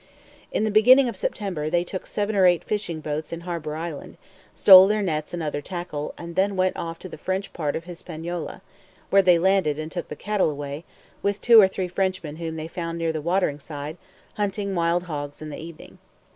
In 0.51 0.63
the 0.63 0.71
beginning 0.71 1.07
of 1.07 1.15
September, 1.15 1.69
they 1.69 1.83
took 1.83 2.07
seven 2.07 2.35
or 2.35 2.47
eight 2.47 2.63
fishing 2.63 3.01
boats 3.01 3.31
in 3.31 3.41
Harbour 3.41 3.75
Island, 3.75 4.17
stole 4.55 4.87
their 4.87 5.03
nets 5.03 5.31
and 5.31 5.43
other 5.43 5.61
tackle, 5.61 6.15
and 6.17 6.35
then 6.35 6.55
went 6.55 6.75
off 6.75 6.97
to 6.97 7.07
the 7.07 7.19
French 7.19 7.53
part 7.53 7.75
of 7.75 7.83
Hispaniola, 7.83 8.63
where 9.11 9.21
they 9.21 9.37
landed, 9.37 9.77
and 9.77 9.91
took 9.91 10.07
the 10.07 10.15
cattle 10.15 10.49
away, 10.49 10.85
with 11.21 11.39
two 11.39 11.61
or 11.61 11.67
three 11.67 11.87
Frenchmen 11.87 12.37
whom 12.37 12.55
they 12.55 12.67
found 12.67 12.97
near 12.97 13.13
the 13.13 13.21
water 13.21 13.59
side, 13.59 13.97
hunting 14.37 14.73
wild 14.73 15.03
hogs 15.03 15.39
in 15.39 15.51
the 15.51 15.59
evening. 15.61 15.99